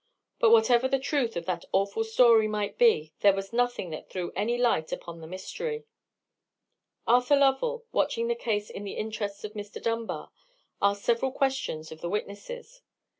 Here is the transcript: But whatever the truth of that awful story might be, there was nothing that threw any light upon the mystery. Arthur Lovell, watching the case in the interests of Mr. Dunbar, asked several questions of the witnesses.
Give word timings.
But 0.39 0.49
whatever 0.49 0.87
the 0.87 0.97
truth 0.97 1.35
of 1.35 1.45
that 1.45 1.65
awful 1.71 2.03
story 2.03 2.47
might 2.47 2.79
be, 2.79 3.13
there 3.19 3.35
was 3.35 3.53
nothing 3.53 3.91
that 3.91 4.09
threw 4.09 4.31
any 4.35 4.57
light 4.57 4.91
upon 4.91 5.21
the 5.21 5.27
mystery. 5.27 5.85
Arthur 7.05 7.35
Lovell, 7.35 7.85
watching 7.91 8.27
the 8.27 8.33
case 8.33 8.71
in 8.71 8.83
the 8.83 8.93
interests 8.97 9.43
of 9.43 9.53
Mr. 9.53 9.79
Dunbar, 9.79 10.31
asked 10.81 11.03
several 11.05 11.31
questions 11.31 11.91
of 11.91 12.01
the 12.01 12.09
witnesses. 12.09 12.81